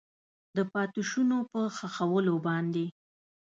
[0.55, 2.85] د پاتې شونو په ښخولو باندې